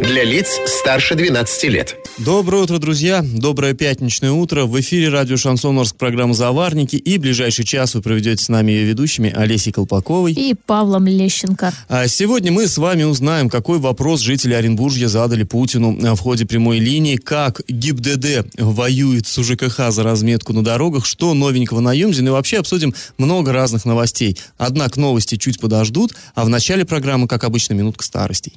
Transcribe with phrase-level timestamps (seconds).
[0.00, 1.96] Для лиц старше 12 лет.
[2.18, 3.22] Доброе утро, друзья.
[3.22, 4.64] Доброе пятничное утро.
[4.64, 6.96] В эфире радио Шансон Орск, программа «Заварники».
[6.96, 10.32] И ближайший час вы проведете с нами ее ведущими Олесей Колпаковой.
[10.32, 11.72] И Павлом Лещенко.
[11.88, 16.78] А сегодня мы с вами узнаем, какой вопрос жители Оренбуржья задали Путину в ходе прямой
[16.78, 22.28] линии, как ГИБДД воюет с УЖКХ за разметку на дорогах, что новенького на Юмзине.
[22.28, 24.38] И вообще обсудим много разных новостей.
[24.58, 28.54] Однако новости чуть подождут, а в начале программы, как обычно, минутка старостей.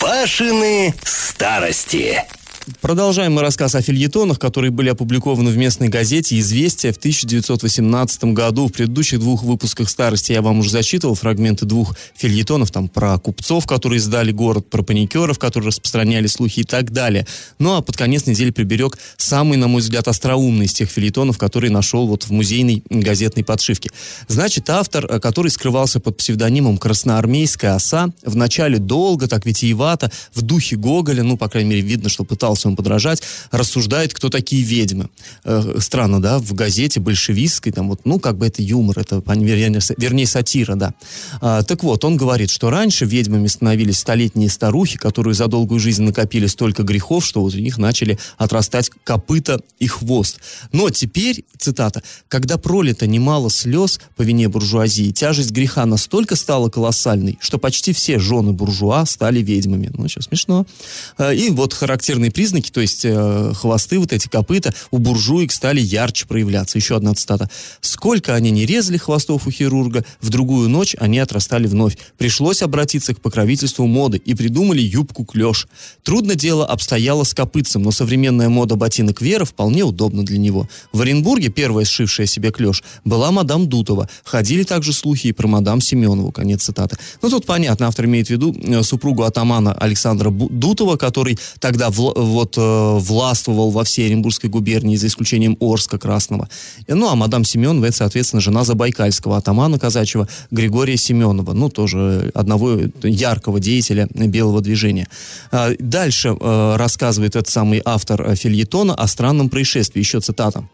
[0.00, 2.24] Пашины старости.
[2.80, 8.68] Продолжаем мы рассказ о фильетонах, которые были опубликованы в местной газете «Известия» в 1918 году.
[8.68, 13.66] В предыдущих двух выпусках «Старости» я вам уже зачитывал фрагменты двух фильетонов, там про купцов,
[13.66, 17.26] которые сдали город, про паникеров, которые распространяли слухи и так далее.
[17.58, 21.70] Ну а под конец недели приберег самый, на мой взгляд, остроумный из тех фильетонов, которые
[21.70, 23.90] нашел вот в музейной газетной подшивке.
[24.28, 30.76] Значит, автор, э, который скрывался под псевдонимом «Красноармейская оса», вначале долго, так витиевато, в духе
[30.76, 35.08] Гоголя, ну, по крайней мере, видно, что пытался пытался ему подражать, рассуждает, кто такие ведьмы.
[35.44, 39.80] Э, странно, да, в газете большевистской, там вот, ну, как бы это юмор, это, вернее,
[39.96, 40.94] вернее сатира, да.
[41.40, 46.02] А, так вот, он говорит, что раньше ведьмами становились столетние старухи, которые за долгую жизнь
[46.02, 50.38] накопили столько грехов, что вот у них начали отрастать копыта и хвост.
[50.72, 57.38] Но теперь, цитата, когда пролито немало слез по вине буржуазии, тяжесть греха настолько стала колоссальной,
[57.40, 59.90] что почти все жены буржуа стали ведьмами.
[59.94, 60.66] Ну, сейчас смешно.
[61.16, 65.52] А, и вот характерный признак признаки, то есть э, хвосты, вот эти копыта у буржуек
[65.52, 66.78] стали ярче проявляться.
[66.78, 67.50] Еще одна цитата.
[67.80, 71.98] «Сколько они не резали хвостов у хирурга, в другую ночь они отрастали вновь.
[72.16, 75.68] Пришлось обратиться к покровительству моды и придумали юбку-клеш.
[76.02, 80.68] Трудно дело обстояло с копытцем, но современная мода ботинок Вера вполне удобна для него.
[80.92, 84.08] В Оренбурге первая сшившая себе клеш была мадам Дутова.
[84.24, 86.32] Ходили также слухи и про мадам Семенову».
[86.32, 86.96] Конец цитаты.
[87.20, 92.12] Ну, тут понятно, автор имеет в виду э, супругу атамана Александра Дутова, который тогда в,
[92.38, 96.48] вот э, властвовал во всей Оренбургской губернии, за исключением Орска Красного.
[96.86, 102.78] Ну, а мадам Семенова, это, соответственно, жена Забайкальского атамана казачьего Григория Семенова, ну, тоже одного
[103.02, 105.08] яркого деятеля белого движения.
[105.50, 110.64] А, дальше э, рассказывает этот самый автор э, фильетона о странном происшествии, еще цитата.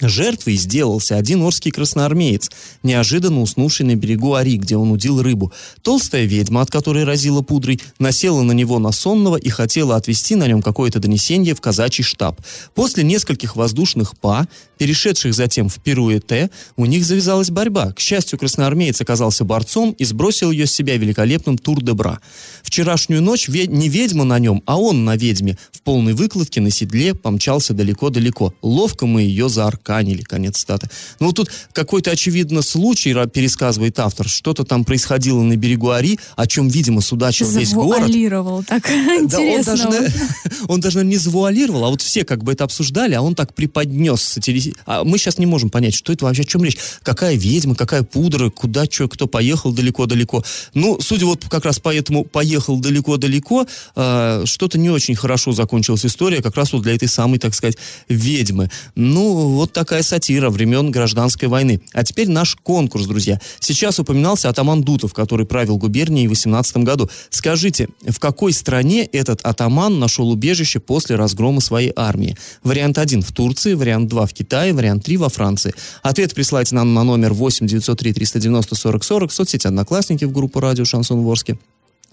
[0.00, 2.50] Жертвой сделался один орский красноармеец,
[2.82, 5.52] неожиданно уснувший на берегу Ари, где он удил рыбу.
[5.82, 10.46] Толстая ведьма, от которой разила пудрой, насела на него на сонного и хотела отвести на
[10.46, 12.40] нем какое-то донесение в казачий штаб.
[12.74, 17.92] После нескольких воздушных па, перешедших затем в пируэте, у них завязалась борьба.
[17.92, 22.20] К счастью, красноармеец оказался борцом и сбросил ее с себя великолепным тур-де-бра.
[22.62, 27.14] Вчерашнюю ночь не ведьма на нем, а он на ведьме, в полной выкладке на седле
[27.14, 28.54] помчался далеко-далеко.
[28.62, 30.88] Ловко мы ее зааркали чеканили, конец цитаты.
[31.18, 36.46] Ну, вот тут какой-то, очевидно, случай, пересказывает автор, что-то там происходило на берегу Ари, о
[36.46, 38.02] чем, видимо, судачил весь город.
[38.02, 38.88] Завуалировал, так
[39.28, 40.12] да, он даже,
[40.68, 44.38] он даже не завуалировал, а вот все как бы это обсуждали, а он так преподнес.
[44.86, 46.78] А мы сейчас не можем понять, что это вообще, о чем речь.
[47.02, 50.44] Какая ведьма, какая пудра, куда что, кто поехал далеко-далеко.
[50.74, 56.42] Ну, судя вот как раз поэтому поехал далеко-далеко, э, что-то не очень хорошо закончилась история,
[56.42, 57.76] как раз вот для этой самой, так сказать,
[58.08, 58.70] ведьмы.
[58.94, 61.80] Ну, вот такая сатира времен гражданской войны.
[61.92, 63.40] А теперь наш конкурс, друзья.
[63.60, 67.08] Сейчас упоминался атаман Дутов, который правил губернией в 18 году.
[67.30, 72.36] Скажите, в какой стране этот атаман нашел убежище после разгрома своей армии?
[72.62, 75.74] Вариант 1 в Турции, вариант 2 в Китае, вариант 3 во Франции.
[76.02, 80.84] Ответ присылайте нам на номер 8 903 390 40 40, соцсети «Одноклассники» в группу «Радио
[80.84, 81.58] Шансон Ворске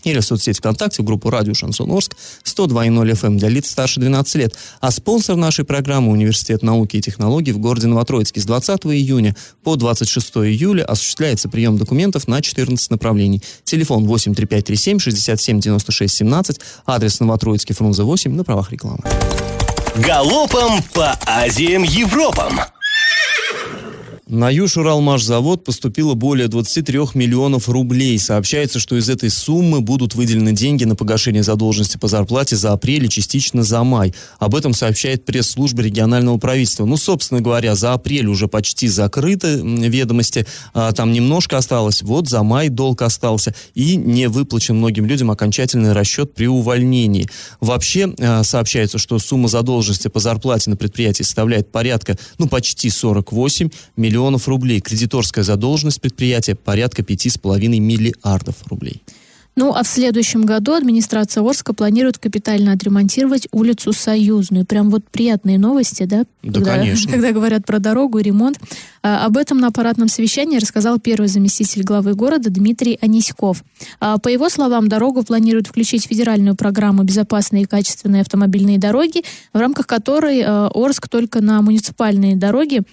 [0.04, 4.36] или в соцсети ВКонтакте, в группу «Радио Шансон Орск» 102.0 FM для лиц старше 12
[4.36, 4.56] лет.
[4.80, 9.76] А спонсор нашей программы Университет науки и технологий в городе Новотроицке с 20 июня по
[9.76, 13.42] 26 июля осуществляется прием документов на 14 направлений.
[13.64, 19.04] Телефон 83537 67 96 17, адрес Новотроицкий, Фрунзе 8, на правах рекламы.
[19.96, 22.60] Галопом по Азиям Европам!
[24.30, 28.20] На Южуралмашзавод поступило более 23 миллионов рублей.
[28.20, 33.06] Сообщается, что из этой суммы будут выделены деньги на погашение задолженности по зарплате за апрель
[33.06, 34.14] и частично за май.
[34.38, 36.84] Об этом сообщает пресс-служба регионального правительства.
[36.84, 40.46] Ну, собственно говоря, за апрель уже почти закрыты ведомости.
[40.74, 42.02] А, там немножко осталось.
[42.02, 43.56] Вот за май долг остался.
[43.76, 47.30] И не выплачен многим людям окончательный расчет при увольнении.
[47.62, 53.70] Вообще а, сообщается, что сумма задолженности по зарплате на предприятии составляет порядка, ну, почти 48
[53.96, 54.82] миллионов миллионов рублей.
[54.82, 59.04] Кредиторская задолженность предприятия порядка 5,5 миллиардов рублей.
[59.56, 64.68] Ну, а в следующем году администрация Орска планирует капитально отремонтировать улицу Союзную.
[64.68, 66.26] Прям вот приятные новости, да?
[66.44, 67.12] Да, когда, конечно.
[67.14, 68.60] Когда говорят про дорогу и ремонт.
[69.02, 73.64] А, об этом на аппаратном совещании рассказал первый заместитель главы города Дмитрий Аниськов.
[74.00, 79.24] А, по его словам, дорогу планируют включить в федеральную программу «Безопасные и качественные автомобильные дороги»,
[79.54, 82.84] в рамках которой а, Орск только на муниципальные дороги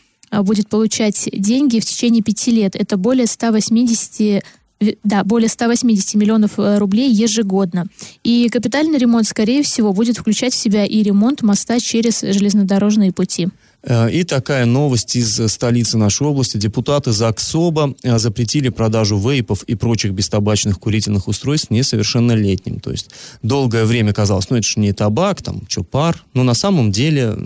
[0.42, 2.75] будет получать деньги в течение пяти лет.
[2.76, 4.42] Это более 180
[4.81, 7.86] э, да, более 180 миллионов э, рублей ежегодно.
[8.22, 13.48] И капитальный ремонт, скорее всего, будет включать в себя и ремонт моста через железнодорожные пути.
[13.86, 16.56] Э, И такая новость из э, столицы нашей области.
[16.56, 22.81] Депутаты ЗАГСОБа э, запретили продажу вейпов и прочих бестабачных курительных устройств несовершеннолетним.
[22.81, 23.10] То есть
[23.42, 26.22] долгое время казалось, ну это же не табак, там, что пар.
[26.32, 27.36] Но на самом деле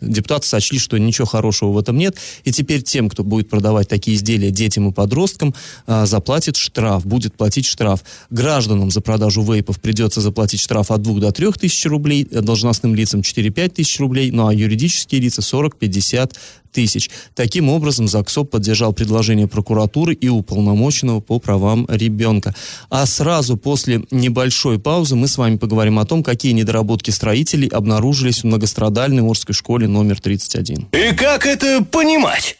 [0.00, 2.16] депутаты сочли, что ничего хорошего в этом нет.
[2.44, 5.54] И теперь тем, кто будет продавать такие изделия детям и подросткам,
[5.86, 8.04] заплатит штраф, будет платить штраф.
[8.30, 13.20] Гражданам за продажу вейпов придется заплатить штраф от 2 до 3 тысяч рублей, должностным лицам
[13.20, 15.42] 4-5 тысяч рублей, ну а юридические лица
[15.78, 16.32] 40-50
[16.72, 17.10] тысяч.
[17.34, 22.54] Таким образом, ЗАГСОП поддержал предложение прокуратуры и уполномоченного по правам ребенка.
[22.90, 28.42] А сразу после небольшой паузы мы с вами поговорим о том, какие недоработки строителей обнаружились
[28.42, 30.88] в многострадальной Орской школе номер 31.
[30.92, 32.56] И как это понимать?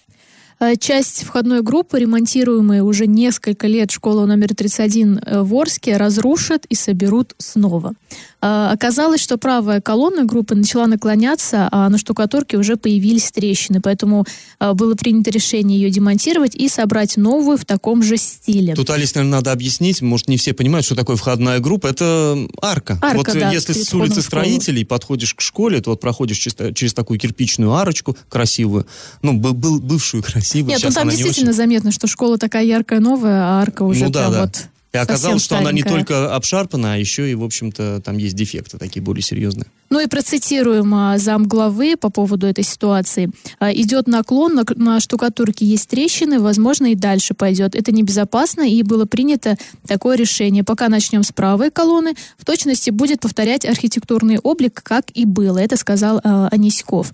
[0.60, 6.64] Э, Часть входной группы, ремонтируемая уже несколько лет школа номер 31 э, в Орске, разрушат
[6.66, 7.92] и соберут снова.
[8.40, 14.24] Э, Оказалось, что правая колонна группы начала наклоняться, а на штукатурке уже появились трещины, поэтому
[14.60, 18.74] э, было принято решение ее демонтировать и собрать новую в таком же стиле.
[18.74, 21.88] Тут, Алис, наверное, надо объяснить, может, не все понимают, что такое входная группа.
[21.88, 22.98] Это арка.
[23.02, 26.56] Арка, вот э, да, если с улицы строителей подходишь к школе, то вот проходишь через,
[26.76, 28.86] через такую кирпичную арочку красивую,
[29.22, 31.56] ну, б- был, бывшую красивую, Нет, ну там она не действительно очень.
[31.56, 34.40] заметно, что школа такая яркая новая, а арка уже Ну да, прям да.
[34.42, 38.34] вот И оказалось, что она не только обшарпана, а еще и, в общем-то, там есть
[38.34, 39.66] дефекты такие более серьезные.
[39.90, 43.30] Ну и процитируем а, замглавы по поводу этой ситуации.
[43.58, 47.74] А, идет наклон, на, штукатурке есть трещины, возможно, и дальше пойдет.
[47.74, 49.56] Это небезопасно, и было принято
[49.86, 50.62] такое решение.
[50.62, 55.58] Пока начнем с правой колонны, в точности будет повторять архитектурный облик, как и было.
[55.58, 57.12] Это сказал а, Аниськов.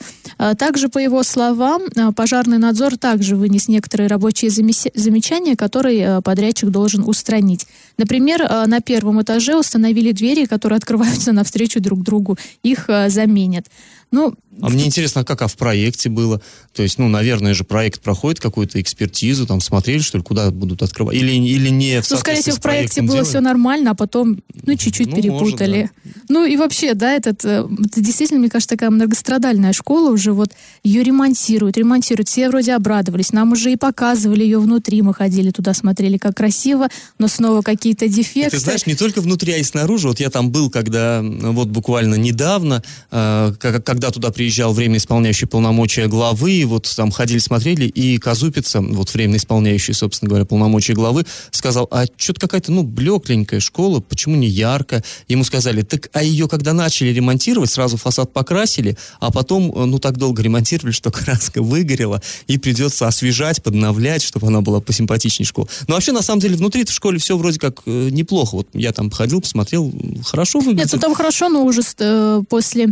[0.59, 1.83] Также, по его словам,
[2.17, 7.67] пожарный надзор также вынес некоторые рабочие замечания, которые подрядчик должен устранить.
[7.97, 12.37] Например, а, на первом этаже установили двери, которые открываются навстречу друг другу.
[12.63, 13.67] Их а, заменят.
[14.15, 14.33] Ну,
[14.63, 16.41] А мне интересно, а как а в проекте было?
[16.73, 20.83] То есть, ну, наверное же, проект проходит какую-то экспертизу, там смотрели, что ли, куда будут
[20.85, 21.17] открывать?
[21.17, 23.29] Или, или не в Ну, скорее всего, в проекте было делали?
[23.29, 25.91] все нормально, а потом, ну, чуть-чуть Ну, перепутали.
[26.05, 30.33] может, Ну, и вообще, да, этот, э, это действительно, мне кажется, такая многострадальная школа уже
[30.33, 30.51] вот
[30.85, 32.29] ее ремонтируют, ремонтируют.
[32.29, 33.33] Все вроде обрадовались.
[33.33, 35.03] Нам уже и показывали ее внутри.
[35.03, 36.89] Мы ходили туда, смотрели, как красиво,
[37.19, 38.51] но снова какие-то И дефекты.
[38.53, 40.07] Ты знаешь, не только внутри, а и снаружи.
[40.07, 45.47] Вот я там был, когда вот буквально недавно, э, ка- когда туда приезжал временно исполняющий
[45.47, 50.93] полномочия главы, и вот там ходили, смотрели, и Казупица, вот временно исполняющий, собственно говоря, полномочия
[50.93, 55.03] главы, сказал, а что-то какая-то, ну, блекленькая школа, почему не ярко?
[55.27, 59.99] Ему сказали, так, а ее когда начали ремонтировать, сразу фасад покрасили, а потом, э, ну,
[59.99, 65.67] так долго ремонтировали, что краска выгорела, и придется освежать, подновлять, чтобы она была посимпатичнее школа.
[65.89, 68.57] Но вообще, на самом деле, внутри в школе все вроде как э, неплохо.
[68.57, 69.91] Вот я там ходил, посмотрел,
[70.27, 70.93] хорошо Нет, выглядит.
[70.93, 72.89] ну там хорошо, но уже э, после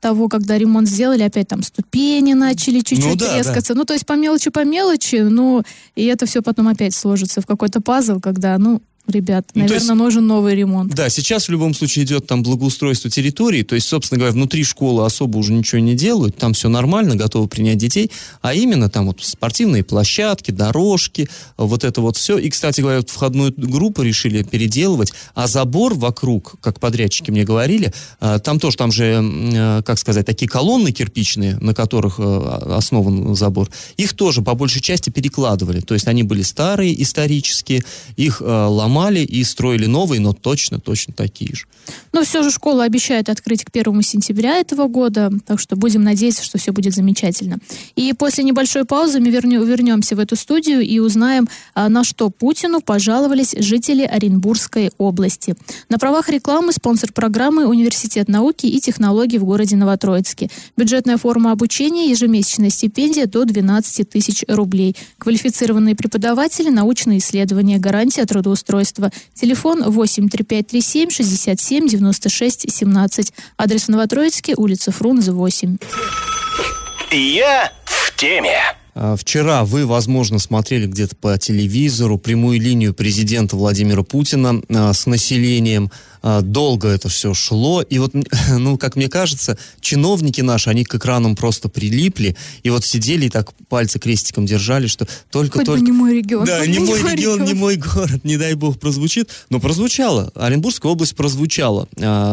[0.00, 3.74] того, когда ремонт сделали, опять там ступени начали чуть-чуть Ну да, трескаться.
[3.74, 5.62] Ну, то есть по мелочи, по мелочи, ну,
[5.94, 9.94] и это все потом опять сложится в какой-то пазл, когда, ну, ребят, Ну, наверное, есть-
[9.94, 10.94] нужен новый ремонт.
[10.94, 15.04] Да, сейчас в любом случае идет там благоустройство территории, то есть, собственно говоря, внутри школы
[15.04, 18.10] особо уже ничего не делают, там все нормально, готовы принять детей,
[18.42, 22.38] а именно там вот спортивные площадки, дорожки, вот это вот все.
[22.38, 27.92] И, кстати говоря, вот входную группу решили переделывать, а забор вокруг, как подрядчики мне говорили,
[28.20, 32.22] а, там тоже, там же, э, как сказать, такие колонны кирпичные, на которых э,
[32.76, 37.82] основан забор, их тоже по большей части перекладывали, то есть они были старые, исторические,
[38.16, 41.66] их э, ломали и строили новые, но точно-точно такие же.
[42.12, 46.42] Но все же школа обещает открыть к первому сентября этого года, так что будем надеяться,
[46.42, 47.58] что все будет замечательно.
[47.94, 52.30] И после небольшой паузы мы вернё- вернемся в эту студию и узнаем, а, на что
[52.30, 55.54] Путину пожаловались жители Оренбургской области.
[55.88, 60.48] На правах рекламы спонсор программы Университет науки и технологий в городе Новотроицке.
[60.76, 64.96] Бюджетная форма обучения, ежемесячная стипендия до 12 тысяч рублей.
[65.18, 68.85] Квалифицированные преподаватели, научные исследования, гарантия трудоустройства.
[69.34, 73.32] Телефон 83537 67 96 17.
[73.58, 75.78] Адрес в Новотроицке, улица Фрунзе, 8.
[77.12, 78.58] Я в теме.
[78.98, 85.04] А, вчера вы, возможно, смотрели где-то по телевизору прямую линию президента Владимира Путина а, с
[85.06, 85.90] населением.
[86.28, 87.82] А, долго это все шло.
[87.82, 88.12] И вот,
[88.50, 92.36] ну, как мне кажется, чиновники наши, они к экранам просто прилипли.
[92.64, 95.58] И вот сидели и так пальцы крестиком держали, что только...
[95.58, 95.84] Хоть только...
[95.84, 96.44] не мой регион.
[96.44, 99.30] Да, не мой регион, не мой город, не дай бог прозвучит.
[99.50, 100.32] Но прозвучало.
[100.34, 101.88] Оренбургская область прозвучала.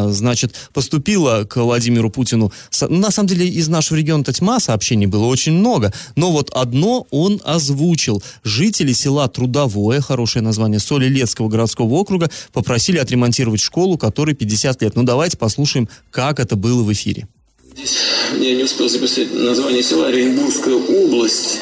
[0.10, 2.52] Значит, поступила к Владимиру Путину...
[2.82, 5.94] Ну, на самом деле, из нашего региона-то тьма сообщений было очень много.
[6.16, 8.24] Но вот одно он озвучил.
[8.44, 14.96] Жители села Трудовое, хорошее название, Солилецкого городского округа, попросили отремонтировать школу, которой 50 лет.
[14.96, 17.28] Ну, давайте послушаем, как это было в эфире.
[17.76, 17.98] Здесь
[18.40, 21.60] я не успел записать название села Оренбургская область.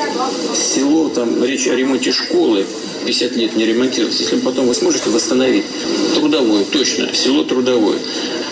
[0.56, 2.66] Село, там речь о ремонте школы.
[3.06, 4.20] 50 лет не ремонтировалось.
[4.20, 5.64] Если потом вы сможете восстановить.
[6.16, 7.98] Трудовое, точно, село Трудовое.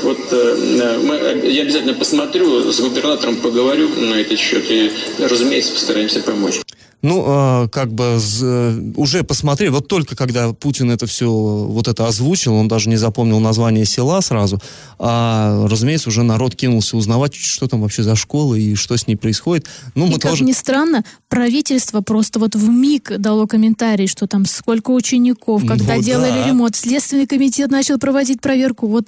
[0.04, 6.22] Вот э, мы, я обязательно посмотрю, с губернатором поговорю на этот счет и, разумеется, постараемся
[6.22, 6.62] помочь.
[7.02, 12.08] Ну, э, как бы э, уже посмотрели, вот только когда Путин это все, вот это
[12.08, 14.60] озвучил, он даже не запомнил название села сразу,
[14.98, 19.16] а, разумеется, уже народ кинулся узнавать, что там вообще за школа и что с ней
[19.16, 19.66] происходит.
[19.96, 20.44] Ну, и мы как тоже...
[20.44, 26.02] ни странно, правительство просто вот в миг дало комментарий, что там сколько учеников, когда ну,
[26.02, 26.48] делали да.
[26.48, 29.08] ремонт, Следственный комитет начал проводить проверку, вот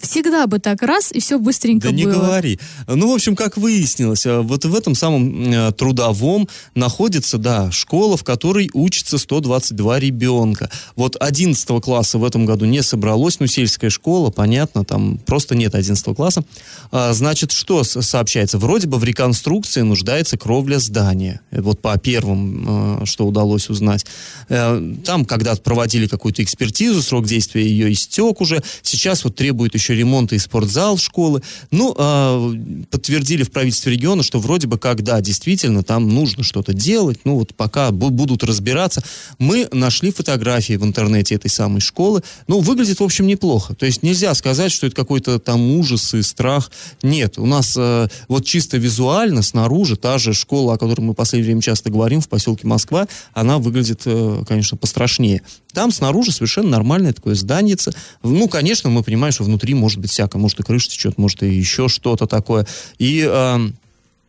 [0.00, 2.04] всегда бы так раз, и все быстренько да было.
[2.04, 2.58] Да не говори.
[2.88, 8.16] Ну, в общем, как выяснилось, э, вот в этом самом э, трудовом находится, да, школа,
[8.16, 10.70] в которой учится 122 ребенка.
[10.96, 15.74] Вот 11 класса в этом году не собралось, ну, сельская школа, понятно, там просто нет
[15.74, 16.44] 11 класса.
[16.90, 18.58] А, значит, что сообщается?
[18.58, 21.40] Вроде бы в реконструкции нуждается кровля здания.
[21.52, 24.06] Вот по первым, э, что удалось узнать.
[24.48, 28.62] Там когда-то проводили какую-то экспертизу, срок действия ее истек уже.
[28.82, 31.42] Сейчас вот требует еще ремонта и спортзал школы.
[31.70, 36.72] Ну, э, подтвердили в правительстве региона, что вроде бы как, да, действительно, там нужно что-то
[36.72, 37.20] делать.
[37.24, 39.02] Ну, вот пока будут разбираться.
[39.38, 42.22] Мы нашли фотографии в интернете этой самой школы.
[42.46, 43.74] Ну, выглядит, в общем, неплохо.
[43.74, 46.70] То есть нельзя сказать, что это какой-то там ужас и страх.
[47.02, 51.16] Нет, у нас э, вот чисто визуально снаружи та же школа, о которой мы в
[51.16, 55.42] последнее время часто говорим, в поселке Москва, она выглядит, э, конечно, пострашнее.
[55.72, 57.76] Там снаружи совершенно нормальное такое здание.
[58.22, 60.38] Ну, конечно, мы понимаем, что внутри может быть всякое.
[60.38, 62.66] Может и крыша течет, может и еще что-то такое.
[62.98, 63.26] И...
[63.28, 63.58] Э,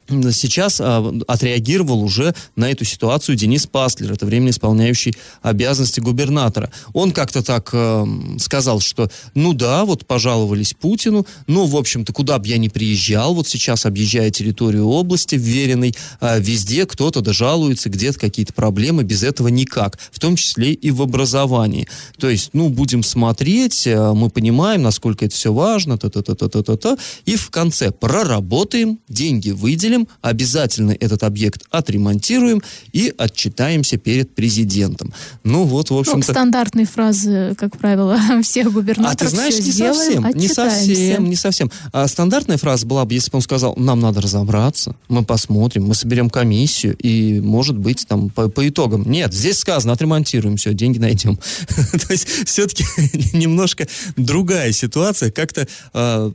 [0.07, 6.71] сейчас а, отреагировал уже на эту ситуацию Денис Паслер, это временно исполняющий обязанности губернатора.
[6.93, 8.05] Он как-то так э,
[8.39, 13.33] сказал, что ну да, вот пожаловались Путину, ну, в общем-то, куда бы я ни приезжал,
[13.33, 19.47] вот сейчас объезжая территорию области вверенной, э, везде кто-то дожалуется, где-то какие-то проблемы, без этого
[19.47, 21.87] никак, в том числе и в образовании.
[22.17, 27.49] То есть, ну, будем смотреть, э, мы понимаем, насколько это все важно, та-та-та-та-та-та, и в
[27.49, 32.61] конце проработаем, деньги выделим, выделим, обязательно этот объект отремонтируем
[32.91, 35.13] и отчитаемся перед президентом.
[35.43, 36.17] Ну вот, в общем-то...
[36.17, 39.21] Ну, стандартные фразы, как правило, всех губернаторов.
[39.21, 41.71] А ты знаешь, не совсем, не совсем, не совсем.
[41.91, 45.95] А стандартная фраза была бы, если бы он сказал, нам надо разобраться, мы посмотрим, мы
[45.95, 49.09] соберем комиссию и, может быть, там по, по итогам.
[49.09, 51.37] Нет, здесь сказано, отремонтируем, все, деньги найдем.
[51.75, 52.85] То есть все-таки
[53.33, 53.87] немножко
[54.17, 55.31] другая ситуация.
[55.31, 56.31] Как-то, а,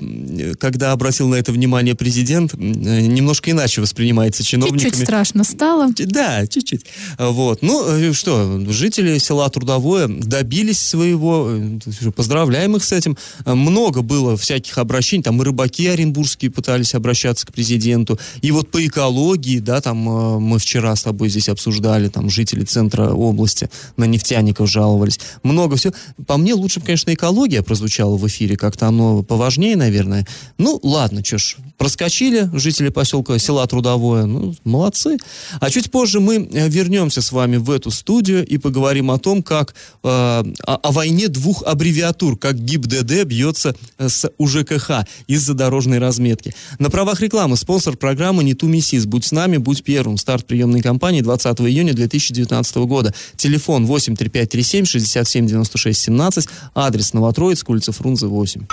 [0.59, 4.91] когда обратил на это внимание президент, немножко иначе воспринимается чиновниками.
[4.91, 5.93] Чуть-чуть страшно стало.
[5.97, 6.87] Да, чуть-чуть.
[7.19, 7.63] Вот.
[7.63, 13.17] Ну, э, что, жители села Трудовое добились своего, э, поздравляем их с этим.
[13.45, 18.85] Много было всяких обращений, там и рыбаки оренбургские пытались обращаться к президенту, и вот по
[18.87, 24.05] экологии, да, там э, мы вчера с тобой здесь обсуждали, там жители центра области на
[24.05, 25.21] нефтяников жаловались.
[25.43, 25.95] Много всего.
[26.27, 30.27] По мне лучше, конечно, экология прозвучала в эфире, как-то оно поважнее, наверное.
[30.59, 34.27] Ну, ладно, что ж, проскочили жители поселка села Трудовое.
[34.27, 35.17] Ну, молодцы.
[35.61, 39.43] А чуть позже мы э, вернемся с вами в эту студию и поговорим о том,
[39.43, 45.99] как э, о, о войне двух аббревиатур, как ГИБДД бьется э, с УЖКХ из-за дорожной
[45.99, 46.55] разметки.
[46.79, 49.07] На правах рекламы спонсор программы «Не ту миссис».
[49.07, 50.17] Будь с нами, будь первым.
[50.17, 53.15] Старт приемной кампании 20 июня 2019 года.
[53.37, 56.49] Телефон 83537 67 96 17.
[56.75, 58.67] Адрес Новотроицк, улица Фрунзе 8.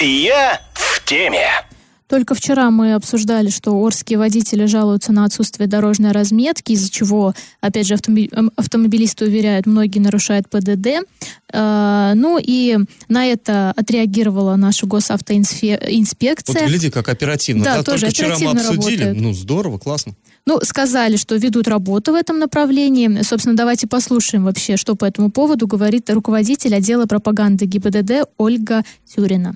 [0.00, 1.67] Я в теме.
[2.08, 7.86] Только вчера мы обсуждали, что орские водители жалуются на отсутствие дорожной разметки, из-за чего, опять
[7.86, 11.06] же, эм, автомобилисты уверяют, многие нарушают ПДД.
[11.52, 16.62] Э, ну и на это отреагировала наша госавтоинспекция.
[16.62, 17.64] Вот гляди, как оперативно.
[17.64, 19.02] Да, да тоже Только вчера мы обсудили.
[19.04, 19.20] Работает.
[19.20, 20.14] Ну, здорово, классно.
[20.46, 23.20] Ну, сказали, что ведут работу в этом направлении.
[23.20, 28.82] Собственно, давайте послушаем вообще, что по этому поводу говорит руководитель отдела пропаганды ГИБДД Ольга
[29.14, 29.54] Тюрина.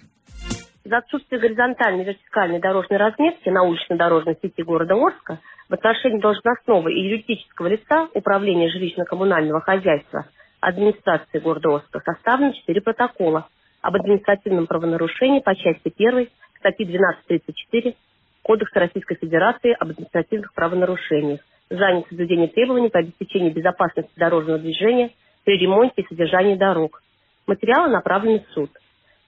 [0.85, 7.01] За отсутствие горизонтальной вертикальной дорожной разметки на улично-дорожной сети города Орска в отношении должностного и
[7.01, 10.27] юридического лица Управления жилищно-коммунального хозяйства
[10.61, 13.47] администрации города Орска составлено 4 протокола
[13.81, 17.95] об административном правонарушении по части 1 статьи 1234
[18.43, 25.11] Кодекса Российской Федерации об административных правонарушениях за несоблюдение требований по обеспечению безопасности дорожного движения
[25.45, 27.03] при ремонте и содержании дорог.
[27.47, 28.71] Материалы направлены в суд.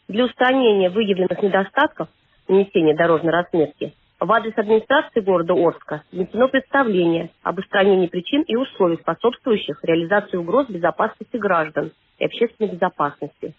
[0.09, 2.09] Для устранения выявленных недостатков
[2.47, 8.99] нанесения дорожной разметки в адрес администрации города Орска внесено представление об устранении причин и условий,
[8.99, 13.55] способствующих реализации угроз безопасности граждан и общественной безопасности.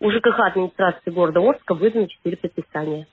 [0.00, 3.06] У ЖКХ администрации города Орска выдано четыре предписания.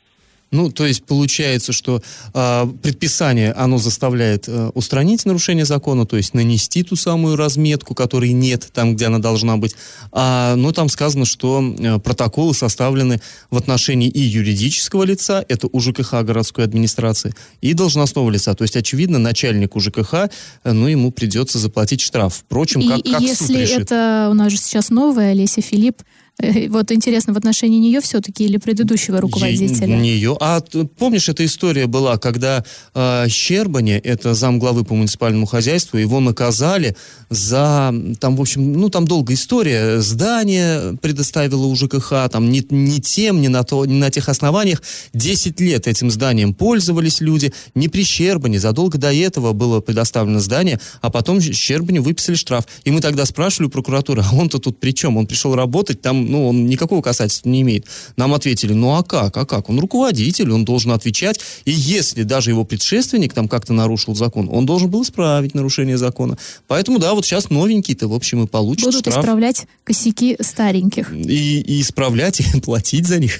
[0.51, 2.01] Ну, то есть получается, что
[2.33, 8.31] э, предписание, оно заставляет э, устранить нарушение закона, то есть нанести ту самую разметку, которой
[8.31, 9.75] нет там, где она должна быть.
[10.13, 13.19] А, но там сказано, что э, протоколы составлены
[13.51, 18.55] в отношении и юридического лица, это у ЖКХ городской администрации, и должностного лица.
[18.55, 22.35] То есть, очевидно, начальнику ЖКХ, э, ну, ему придется заплатить штраф.
[22.35, 23.81] Впрочем, как, и, как и суд если решит.
[23.81, 26.03] это у нас же сейчас новая Олеся Филипп,
[26.69, 29.87] вот интересно, в отношении нее все-таки или предыдущего руководителя?
[29.87, 30.37] Ей- Не ее.
[30.39, 30.61] А
[30.97, 32.63] помнишь, эта история была, когда
[32.93, 36.95] э, Щербани, это замглавы по муниципальному хозяйству, его наказали
[37.29, 42.99] за, там, в общем, ну, там долгая история, здание предоставило у ЖКХ, там, не, не
[43.01, 47.87] тем, не на, то, не на тех основаниях, 10 лет этим зданием пользовались люди, не
[47.87, 52.65] при Щербани, задолго до этого было предоставлено здание, а потом Щербани выписали штраф.
[52.83, 55.17] И мы тогда спрашивали у прокуратуры, а он-то тут при чем?
[55.17, 57.85] Он пришел работать, там, ну, он никакого касательства не имеет.
[58.15, 59.69] Нам ответили, ну, а как, а как?
[59.69, 64.65] Он руководитель, он должен отвечать, и если даже его предшественник там как-то нарушил закон, он
[64.65, 66.37] должен был исправить нарушение закона.
[66.67, 69.17] Поэтому, да, вот сейчас новенький-то, в общем, и получит Будут штраф.
[69.17, 71.13] исправлять косяки стареньких.
[71.13, 73.39] И, и исправлять, и платить за них.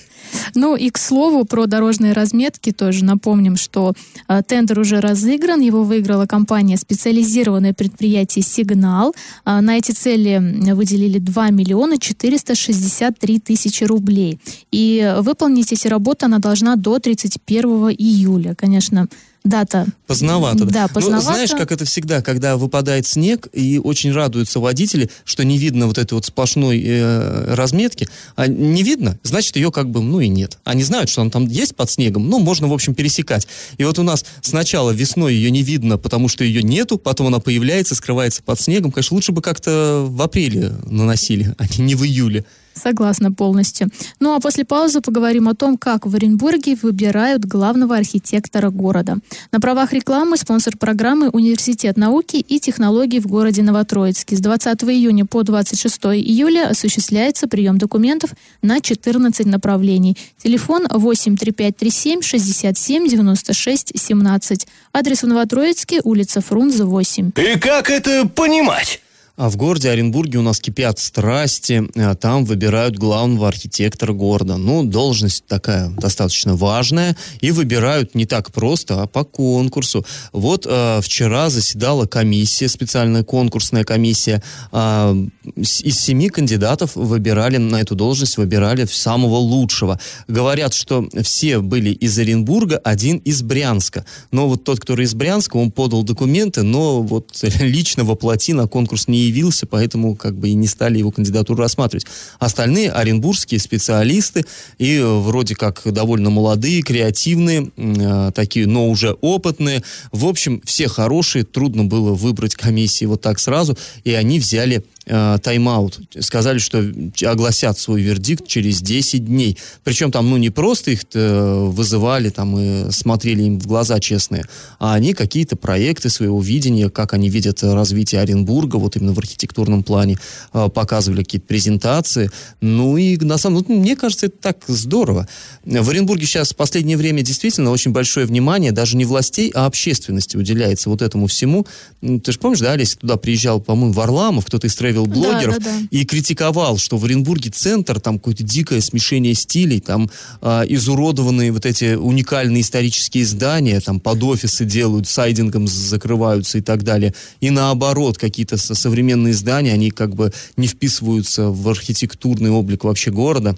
[0.55, 3.93] Ну и к слову про дорожные разметки тоже напомним, что
[4.27, 9.15] э, тендер уже разыгран, его выиграла компания специализированное предприятие «Сигнал».
[9.45, 10.41] А, на эти цели
[10.73, 14.39] выделили 2 миллиона 463 тысячи рублей.
[14.71, 18.55] И выполнить эти работы она должна до 31 июля.
[18.55, 19.07] Конечно,
[19.47, 19.85] дата...
[20.05, 20.65] Поздновато.
[20.65, 21.25] Да, Ну, поздновато.
[21.25, 25.97] знаешь, как это всегда, когда выпадает снег, и очень радуются водители, что не видно вот
[25.97, 28.07] этой вот сплошной э, разметки.
[28.35, 30.57] А не видно, значит, ее как бы, ну и нет.
[30.63, 33.47] Они знают, что она там есть под снегом, ну, можно, в общем, пересекать.
[33.77, 37.39] И вот у нас сначала весной ее не видно, потому что ее нету, потом она
[37.39, 38.91] появляется, скрывается под снегом.
[38.91, 42.45] Конечно, лучше бы как-то в апреле наносили, а не в июле.
[42.77, 43.89] Согласна полностью.
[44.19, 49.17] Ну а после паузы поговорим о том, как в Оренбурге выбирают главного архитектора города.
[49.51, 54.35] На правах рекламы спонсор программы Университет науки и технологий в городе Новотроицке.
[54.35, 60.17] С 20 июня по 26 июля осуществляется прием документов на 14 направлений.
[60.41, 64.67] Телефон 83537 67 96 17.
[64.93, 67.31] Адрес в Новотроицке, улица Фрунзе, 8.
[67.35, 69.01] И как это понимать?
[69.37, 74.57] А в городе Оренбурге у нас кипят страсти, а там выбирают главного архитектора города.
[74.57, 80.03] Ну, должность такая достаточно важная, и выбирают не так просто, а по конкурсу.
[80.33, 84.41] Вот э, вчера заседала комиссия, специальная конкурсная комиссия.
[84.71, 89.99] С- из семи кандидатов выбирали на эту должность, выбирали самого лучшего.
[90.27, 94.03] Говорят, что все были из Оренбурга, один из Брянска.
[94.31, 99.07] Но вот тот, который из Брянска, он подал документы, но вот лично воплоти на конкурс
[99.07, 102.05] не явился, поэтому как бы и не стали его кандидатуру рассматривать.
[102.39, 104.45] Остальные оренбургские специалисты
[104.77, 109.83] и э, вроде как довольно молодые, креативные, э, такие, но уже опытные.
[110.11, 115.37] В общем, все хорошие, трудно было выбрать комиссии вот так сразу, и они взяли э,
[115.41, 115.99] тайм-аут.
[116.19, 116.83] Сказали, что
[117.25, 119.57] огласят свой вердикт через 10 дней.
[119.83, 124.45] Причем там, ну, не просто их э, вызывали там и смотрели им в глаза честные,
[124.79, 129.83] а они какие-то проекты своего видения, как они видят развитие Оренбурга, вот именно в архитектурном
[129.83, 130.17] плане,
[130.53, 132.29] э, показывали какие-то презентации.
[132.61, 135.27] Ну и на самом деле, мне кажется, это так здорово.
[135.63, 140.37] В Оренбурге сейчас в последнее время действительно очень большое внимание даже не властей, а общественности
[140.37, 141.65] уделяется вот этому всему.
[142.01, 145.87] Ты же помнишь, да, Олеся, туда приезжал, по-моему, Варламов, кто-то из тревел-блогеров, Да, да, да.
[145.91, 150.09] и критиковал, что в Оренбурге центр, там какое-то дикое смешение стилей, там
[150.41, 156.83] а, изуродованные вот эти уникальные исторические здания, там под офисы делают, сайдингом закрываются и так
[156.83, 157.13] далее.
[157.41, 163.11] И наоборот, какие-то со- современные здания, они как бы не вписываются в архитектурный облик вообще
[163.11, 163.57] города.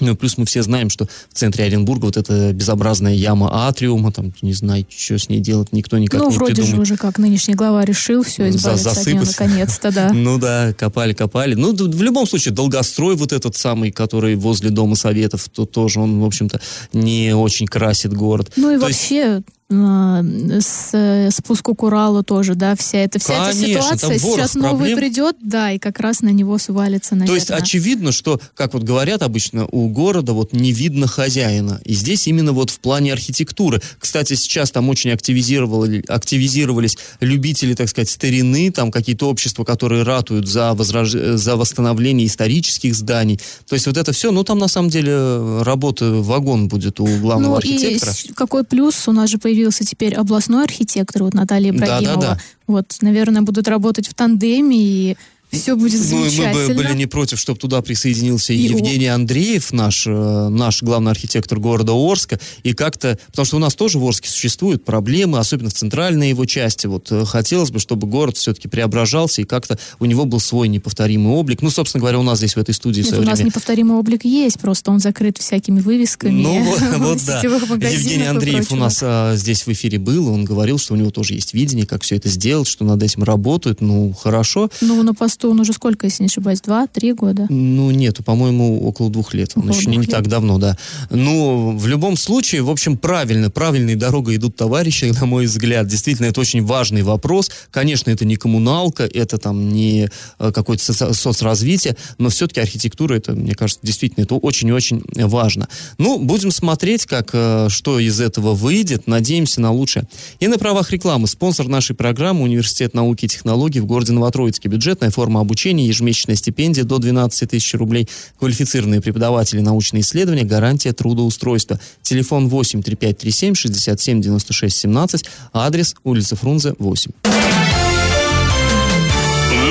[0.00, 4.32] Ну, плюс мы все знаем, что в центре Оренбурга вот эта безобразная яма атриума, там,
[4.42, 6.82] не знаю, что с ней делать, никто никак ну, не вроде же придумает.
[6.82, 10.12] уже как нынешний глава решил все За- избавиться от нее наконец-то, да.
[10.12, 11.54] Ну да, копали, копали.
[11.54, 16.20] Ну, в любом случае, долгострой вот этот самый, который возле Дома Советов, то тоже он,
[16.20, 16.60] в общем-то,
[16.92, 18.52] не очень красит город.
[18.56, 23.66] Ну и То вообще с, э, спуску к Уралу тоже, да, вся эта, вся Конечно,
[23.66, 24.18] эта ситуация.
[24.18, 24.98] Сейчас новый проблем.
[24.98, 27.28] придет, да, и как раз на него свалится, наверное.
[27.28, 31.80] То есть очевидно, что, как вот говорят обычно, у города вот не видно хозяина.
[31.84, 33.80] И здесь именно вот в плане архитектуры.
[34.00, 40.48] Кстати, сейчас там очень активизировали, активизировались любители, так сказать, старины, там какие-то общества, которые ратуют
[40.48, 41.12] за, возрож...
[41.12, 43.38] за восстановление исторических зданий.
[43.68, 47.52] То есть вот это все, ну там на самом деле работа вагон будет у главного
[47.52, 48.12] ну, архитектора.
[48.24, 49.06] и какой плюс?
[49.06, 52.20] У нас же появился теперь областной архитектор, вот Наталья Ибрагимова.
[52.20, 52.40] Да-да-да.
[52.66, 55.16] Вот, наверное, будут работать в тандеме, и
[55.58, 56.68] все будет и мы замечательно.
[56.68, 61.58] бы были не против, чтобы туда присоединился и Евгений Андреев, наш, э, наш главный архитектор
[61.58, 65.74] города Орска, и как-то, потому что у нас тоже в Орске существуют проблемы, особенно в
[65.74, 66.86] центральной его части.
[66.86, 71.32] Вот э, хотелось бы, чтобы город все-таки преображался, и как-то у него был свой неповторимый
[71.32, 71.62] облик.
[71.62, 73.48] Ну, собственно говоря, у нас здесь в этой студии Нет, у нас время...
[73.48, 76.42] неповторимый облик есть, просто он закрыт всякими вывесками.
[76.42, 77.40] Ну, вот, да.
[77.42, 81.34] Евгений Андреев у нас а, здесь в эфире был, он говорил, что у него тоже
[81.34, 83.80] есть видение, как все это сделать, что над этим работают.
[83.80, 84.70] Ну, хорошо.
[84.80, 87.46] Ну, на посту он уже сколько, если не ошибаюсь, два-три года?
[87.48, 89.52] Ну, нету, по-моему, около двух лет.
[89.54, 90.76] Он Около еще не, не так давно, да.
[91.10, 95.86] Ну, в любом случае, в общем, правильно, правильной дорогой идут товарищи, на мой взгляд.
[95.86, 97.50] Действительно, это очень важный вопрос.
[97.70, 103.54] Конечно, это не коммуналка, это там не э, какое-то соцразвитие, но все-таки архитектура, это, мне
[103.54, 105.68] кажется, действительно, это очень и очень важно.
[105.98, 109.06] Ну, будем смотреть, как, э, что из этого выйдет.
[109.06, 110.06] Надеемся на лучшее.
[110.40, 111.26] И на правах рекламы.
[111.26, 114.68] Спонсор нашей программы Университет науки и технологий в городе Новотроицке.
[114.68, 121.78] Бюджетная форма обучения, ежемесячная стипендия до 12 тысяч рублей, квалифицированные преподаватели, научные исследования, гарантия трудоустройства.
[122.02, 127.10] Телефон 8 3537 67 96 17, адрес улица Фрунзе 8.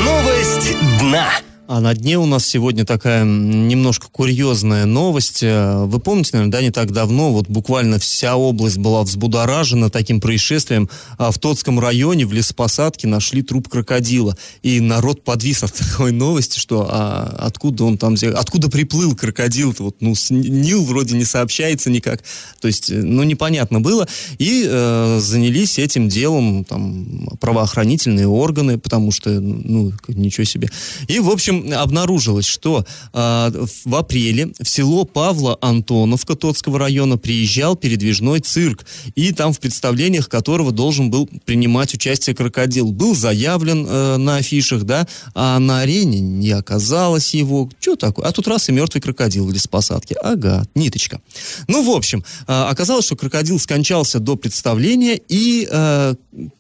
[0.04, 1.30] Новость дна.
[1.70, 5.44] А на дне у нас сегодня такая немножко курьезная новость.
[5.44, 10.20] Э, Вы помните, наверное, да, не так давно, вот буквально вся область была взбудоражена таким
[10.20, 10.90] происшествием.
[11.20, 14.36] А в Тотском районе в лесопосадке нашли труп крокодила.
[14.64, 19.84] И народ подвис от такой новости, что а, откуда он там, откуда приплыл крокодил-то?
[19.84, 22.24] Вот, ну, с Ни- Нил вроде не сообщается никак.
[22.62, 24.08] То есть, э, ну, непонятно было.
[24.40, 30.68] И э, занялись этим делом там правоохранительные органы, потому что, ну, ничего себе.
[31.08, 33.52] И, в общем, обнаружилось, что а,
[33.86, 40.30] в апреле в село Павла Антоновка Тотского района приезжал передвижной цирк, и там в представлениях
[40.30, 42.92] которого должен был принимать участие крокодил.
[42.92, 47.70] Был заявлен э, на афишах, да, а на арене не оказалось его.
[47.80, 48.26] Что такое?
[48.26, 50.16] А тут раз и мертвый крокодил в лесопосадке.
[50.16, 51.22] Ага, ниточка.
[51.68, 56.16] Ну, в общем, э, оказалось, что крокодил скончался до представления, и, э,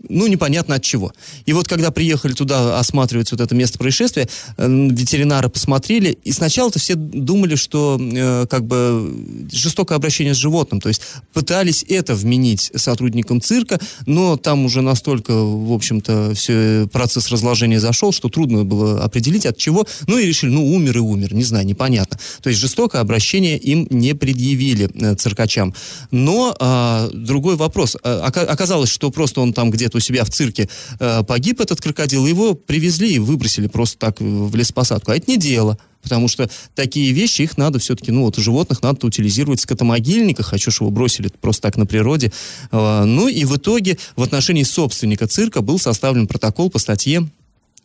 [0.07, 1.13] ну, непонятно от чего.
[1.45, 6.79] И вот когда приехали туда осматривать вот это место происшествия, э, ветеринары посмотрели, и сначала-то
[6.79, 11.01] все думали, что э, как бы жестокое обращение с животным, то есть
[11.33, 18.11] пытались это вменить сотрудникам цирка, но там уже настолько, в общем-то, все процесс разложения зашел,
[18.11, 21.65] что трудно было определить от чего, ну и решили, ну умер и умер, не знаю,
[21.65, 22.19] непонятно.
[22.41, 25.73] То есть жестокое обращение им не предъявили э, циркачам.
[26.11, 27.95] Но а, другой вопрос.
[28.03, 32.25] Ока- оказалось, что просто он там где-то у себя в цирке э, погиб, этот крокодил,
[32.25, 35.11] его привезли и выбросили просто так в лесопосадку.
[35.11, 35.77] А это не дело.
[36.01, 40.71] Потому что такие вещи, их надо все-таки, ну вот животных надо утилизировать в скотомогильниках, хочу,
[40.71, 42.31] чтобы его бросили просто так на природе.
[42.71, 47.27] А, Ну и в итоге в отношении собственника цирка был составлен протокол по статье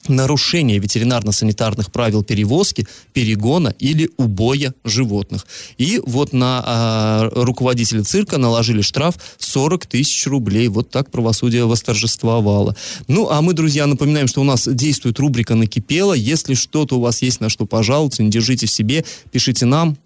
[0.09, 5.47] нарушение ветеринарно-санитарных правил перевозки, перегона или убоя животных.
[5.79, 10.69] И вот на а, руководителя цирка наложили штраф 40 тысяч рублей.
[10.69, 12.77] Вот так правосудие восторжествовало.
[13.09, 16.13] Ну, а мы, друзья, напоминаем, что у нас действует рубрика «Накипело».
[16.13, 19.97] Если что-то у вас есть на что пожаловаться, не держите в себе, пишите нам,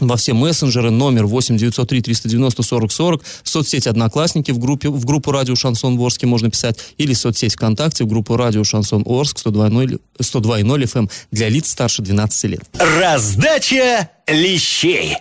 [0.00, 5.32] во все мессенджеры, номер 8 903 390 40 40, соцсеть Одноклассники в, группе, в группу
[5.32, 10.82] Радио Шансон Орске можно писать, или соцсеть ВКонтакте в группу Радио Шансон Орск 102.0 102.0
[10.82, 12.62] FM для лиц старше 12 лет.
[12.78, 15.16] Раздача лещей.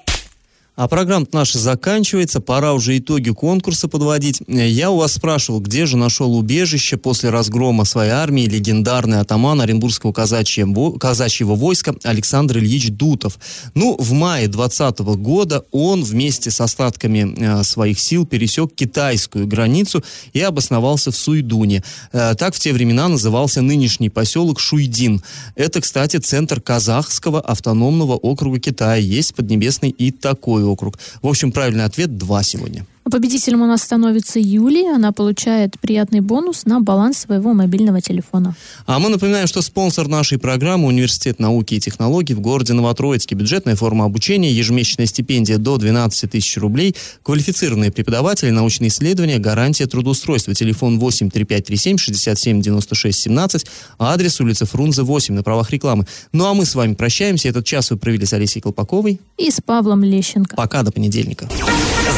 [0.77, 4.43] А программа наша заканчивается, пора уже итоги конкурса подводить.
[4.47, 10.13] Я у вас спрашивал, где же нашел убежище после разгрома своей армии легендарный атаман Оренбургского
[10.13, 13.39] казачьего, войска Александр Ильич Дутов.
[13.73, 20.03] Ну, в мае 20 года он вместе с остатками э, своих сил пересек китайскую границу
[20.33, 21.83] и обосновался в Суйдуне.
[22.11, 25.23] Э, так в те времена назывался нынешний поселок Шуйдин.
[25.55, 28.97] Это, кстати, центр казахского автономного округа Китая.
[28.97, 30.99] Есть в Поднебесной и такой округ.
[31.21, 32.85] В общем, правильный ответ 2 сегодня.
[33.09, 34.93] Победителем у нас становится Юлия.
[34.95, 38.55] Она получает приятный бонус на баланс своего мобильного телефона.
[38.85, 43.35] А мы напоминаем, что спонсор нашей программы Университет науки и технологий в городе Новотроицке.
[43.35, 50.53] Бюджетная форма обучения, ежемесячная стипендия до 12 тысяч рублей, квалифицированные преподаватели, научные исследования, гарантия трудоустройства.
[50.53, 53.65] Телефон 8 3537 67 96 17,
[53.99, 56.05] адрес улица Фрунзе 8 на правах рекламы.
[56.33, 57.47] Ну а мы с вами прощаемся.
[57.47, 59.19] Этот час вы провели с Алисией Колпаковой.
[59.37, 60.55] И с Павлом Лещенко.
[60.55, 61.47] Пока, до понедельника.